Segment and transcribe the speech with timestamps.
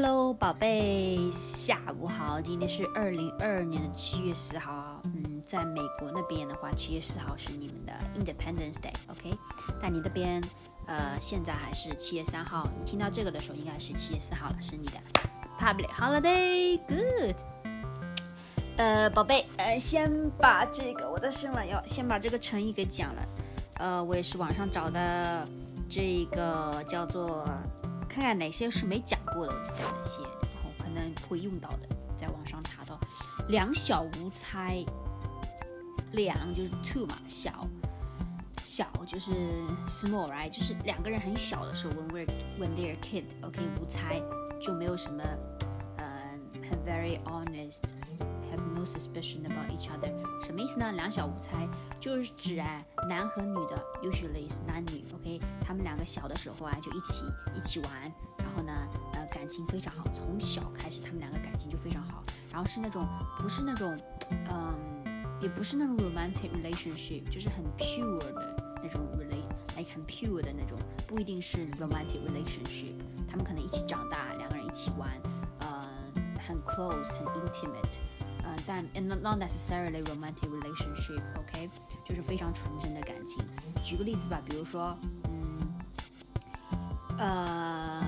[0.00, 2.40] Hello，宝贝，下午好。
[2.40, 5.00] 今天是二零二二年的七月四号。
[5.02, 9.36] 嗯，在美国那边的话，七月四号是你们的 Independence Day，OK？
[9.82, 10.40] 但你这边，
[10.86, 12.68] 呃，现在还是七月三号。
[12.78, 15.00] 你听到这个的时候，应该是七月四号了，是你的
[15.58, 16.78] Public Holiday。
[16.86, 17.36] Good。
[18.76, 23.28] 呃，宝贝，呃，先把这个，我的生了，要先把这个成语给讲了。
[23.80, 25.44] 呃，我也是网上找的，
[25.88, 27.44] 这个叫做。
[28.08, 32.98] 看看哪些是没讲过的，我就讲那些，然后可能会用到的，在网上查到。
[33.48, 34.84] 两小无猜，
[36.12, 37.66] 两就是 two 嘛，小，
[38.64, 39.30] 小就是
[39.86, 40.50] small，right？
[40.50, 42.26] 就是两个人很小的时候，when we're
[42.58, 44.20] when they're kid，OK，无猜
[44.60, 45.22] 就没有什么，
[45.98, 46.04] 呃，
[46.68, 50.12] 很 very honest，have no suspicion about each other，
[50.44, 50.92] 什么意思呢？
[50.92, 51.66] 两小无猜
[52.00, 58.12] 就是指啊，男和女的，usually is 男女，OK，他们两个小的时候啊，就一起一起玩，
[58.48, 58.72] 然后呢，
[59.12, 63.06] 呃，感情非常好，从小开始他们两个感情就非常好，然后是那种
[63.38, 64.00] 不是那种，
[64.50, 64.74] 嗯，
[65.42, 72.94] 也不是那种 romantic relationship，就是很 pure 的那种 relate，like 很 pure 的那种，不一定是 romantic relationship，
[73.28, 75.10] 他们可能一起长大，两个人一起玩，
[75.60, 75.86] 呃，
[76.40, 77.98] 很 close，很 intimate，
[78.44, 81.68] 呃，但 not not necessarily romantic relationship，OK，
[82.02, 83.44] 就是非常纯真的感情。
[83.82, 84.98] 举个例子吧，比如说。
[85.24, 85.28] 嗯
[87.18, 88.07] 呃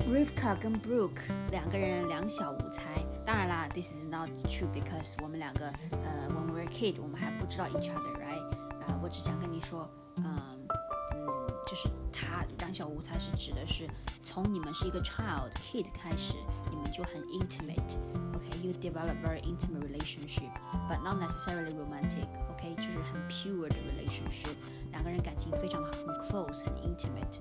[0.00, 2.82] ，Rivka 跟 Brooke 两个人两小无猜。
[3.24, 5.66] 当然啦，this is not true because 我们两个
[6.02, 8.42] 呃，when we were kid，我们还不知道 each other，right？
[8.86, 10.24] 呃，我只想跟你说，嗯
[11.14, 11.26] 嗯，
[11.66, 13.86] 就是他两小无猜是指的是
[14.22, 16.34] 从你们是一个 child kid 开始，
[16.70, 24.54] 你们就很 intimate，OK？You develop very intimate relationship，but not necessarily romantic。OK，就是很 pure 的 relationship，
[24.90, 27.40] 两个人感情非常的很 close，很 intimate，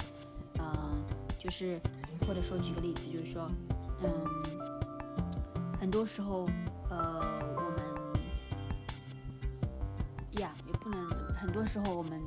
[0.60, 1.04] 嗯，
[1.38, 1.80] 就是
[2.29, 3.51] 或者说举个例子，就是说，
[4.03, 4.11] 嗯，
[5.81, 6.47] 很多时候，
[6.91, 7.81] 呃，我们
[10.39, 12.21] 呀也不能，很多时候我们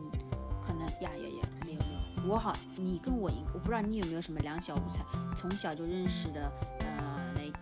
[0.59, 5.06] 可能呀呀呀，没有没有，我好，你跟我一个，我不知道你有没有什么两小无猜，
[5.38, 7.59] 从小就认识的，呃，like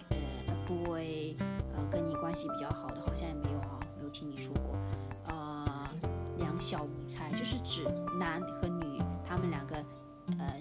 [0.48, 1.36] 呃 boy，
[1.76, 4.78] 呃，跟你关系比较好的，好像也没有啊，没有听你说过。
[5.28, 5.66] 呃，
[6.38, 7.84] 两小无猜就是指
[8.18, 8.79] 男和女，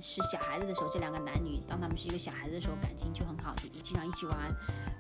[0.03, 4.39] 是小孩子的时候，这两个男女，当他们是一个小孩子的时候，感情就很好，就经常一起玩，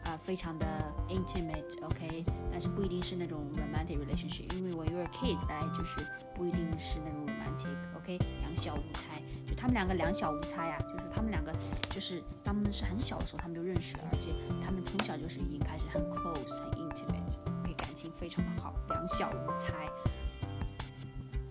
[0.04, 0.66] 啊，非常的
[1.08, 11.52] intimate，OK，但是不一定是那种 romantic relationship，因为我有 kid，来就是不一定是那种 romantic，OK，两小无猜，就他们两个两小无猜呀，就是他们两个
[11.90, 14.32] 就是他们是很小的时候他们就认识了，而且
[14.64, 19.86] 他们从小就是已经开始很 close，很 intimate，OK，感情非常的好，两小无猜。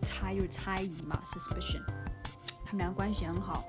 [0.04, 1.82] 猜就是猜疑嘛，suspicion，
[2.70, 3.64] 他们俩关系很好，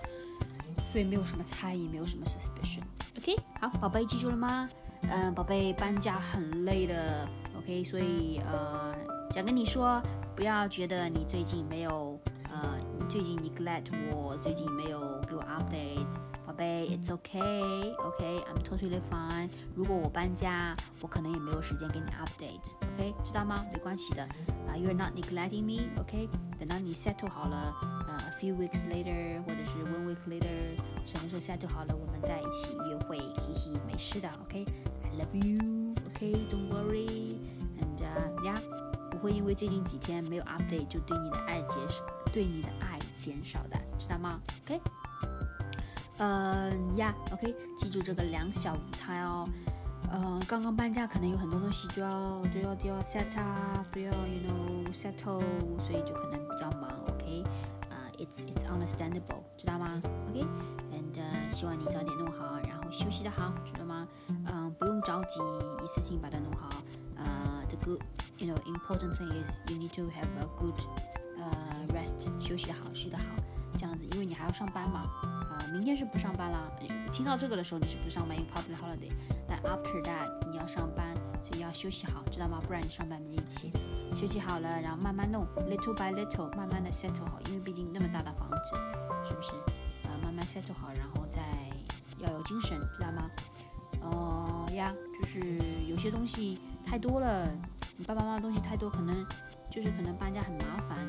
[0.90, 2.82] 所以没有什么猜疑，没有什么 suspicion。
[3.16, 4.68] OK，好，宝贝记住了吗？
[5.02, 7.24] 嗯，宝贝搬家很累的
[7.56, 8.92] ，OK，所以呃，
[9.30, 10.02] 想跟你说，
[10.34, 12.18] 不要觉得你最近没有
[12.50, 12.76] 呃，
[13.08, 15.36] 最近 neglect 我，最近没有给
[16.57, 19.49] 贝，it's okay，OK，I'm totally fine。
[19.75, 23.65] 如果我搬家，我可能也没有时间给你 update，OK，知道吗？
[23.71, 24.23] 没关系的。
[24.23, 26.29] 啊，You're not neglecting me，OK？
[26.59, 27.73] 等到你 settle 好了，
[28.07, 37.97] 呃，a few weeks later，或者是 one week later，什么时候 settle 好了，我们在一起约会，嘿嘿，没事的，OK？I love you，OK？Don't worry，and
[38.43, 38.59] yeah，
[39.09, 44.39] 不会因为最近几天没有 update 就对你的爱减少，对你的爱减少的，知道吗？
[44.65, 44.79] OK？
[46.18, 47.54] 嗯，Yeah，OK？
[47.76, 49.48] 记住这个两小无猜哦。
[50.10, 55.42] 呃，刚刚搬家，可能有很多东西就要就要就要 set up，不要 you know settle，
[55.80, 57.44] 所以就可能比较忙，OK？
[57.90, 64.08] 啊，it's it's understandable，知道吗？OK？And 希望你早点弄好，然后休息的好，知道吗？
[64.28, 65.40] 嗯，不用着急，
[65.84, 66.70] 一次性把它弄好。
[67.16, 70.80] 呃，the good，you know important thing is you need to have a good，
[71.38, 73.24] 呃，rest，休息好，睡得好，
[73.76, 75.04] 这样子，因为你还要上班嘛。
[75.72, 76.70] 明天是不上班啦。
[77.12, 79.12] 听到这个的时候，你是不上班，因为 public holiday。
[79.46, 82.60] 但 after that 你要上班，所以要休息好，知道吗？
[82.66, 83.72] 不然你上班没力气。
[84.14, 88.74] 休息好了，然后慢慢弄，little by little，慢慢的 settle 好，因为毕竟那么大的房子，
[89.26, 89.52] 是不是？
[90.04, 91.40] 呃，慢慢 settle 好，然后再
[92.18, 93.30] 要有精神，知道吗？
[94.00, 95.40] 哦呀，就是
[95.86, 97.48] 有些东西太多了，
[97.96, 99.26] 你爸爸妈妈东西太多，可能
[99.70, 101.08] 就是可能搬家很麻烦，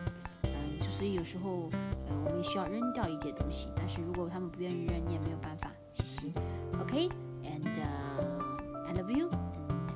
[0.99, 1.69] 所以有时候
[2.09, 6.33] 呃我们也需要扔掉一些东西，但是如果他们不愿意扔，你也没有办法，嘻嘻
[6.81, 7.79] ，OK，and。
[8.85, 9.29] I love you，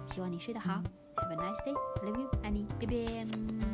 [0.05, 0.81] 希望你睡得好。
[1.17, 1.75] Have a nice day.
[2.01, 3.72] I love you，爱你，拜拜。